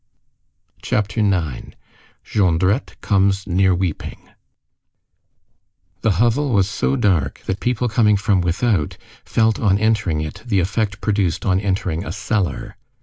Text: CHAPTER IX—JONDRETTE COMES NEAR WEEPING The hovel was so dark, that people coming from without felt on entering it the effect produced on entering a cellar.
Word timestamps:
CHAPTER 0.81 1.19
IX—JONDRETTE 1.21 2.95
COMES 3.01 3.45
NEAR 3.45 3.75
WEEPING 3.75 4.31
The 6.01 6.13
hovel 6.13 6.49
was 6.51 6.67
so 6.67 6.95
dark, 6.95 7.43
that 7.45 7.59
people 7.59 7.87
coming 7.87 8.17
from 8.17 8.41
without 8.41 8.97
felt 9.23 9.59
on 9.59 9.77
entering 9.77 10.21
it 10.21 10.41
the 10.43 10.59
effect 10.59 11.01
produced 11.01 11.45
on 11.45 11.59
entering 11.59 12.03
a 12.03 12.11
cellar. 12.11 12.77